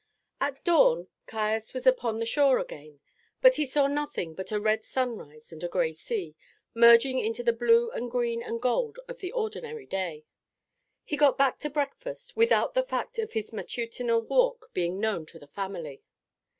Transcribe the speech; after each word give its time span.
At 0.39 0.63
dawn 0.63 1.09
Caius 1.27 1.75
was 1.75 1.85
upon 1.85 2.17
the 2.17 2.25
shore 2.25 2.57
again, 2.57 3.01
but 3.39 3.57
he 3.57 3.67
saw 3.67 3.85
nothing 3.85 4.33
but 4.33 4.51
a 4.51 4.59
red 4.59 4.83
sunrise 4.83 5.51
and 5.53 5.63
a 5.63 5.67
gray 5.67 5.93
sea, 5.93 6.35
merging 6.73 7.19
into 7.19 7.43
the 7.43 7.53
blue 7.53 7.91
and 7.91 8.09
green 8.09 8.41
and 8.41 8.59
gold 8.59 8.97
of 9.07 9.19
the 9.19 9.31
ordinary 9.31 9.85
day. 9.85 10.25
He 11.03 11.15
got 11.17 11.37
back 11.37 11.59
to 11.59 11.69
breakfast 11.69 12.35
without 12.35 12.73
the 12.73 12.81
fact 12.81 13.19
of 13.19 13.33
his 13.33 13.53
matutinal 13.53 14.21
walk 14.23 14.71
being 14.73 14.99
known 14.99 15.27
to 15.27 15.37
the 15.37 15.45
family. 15.45 16.01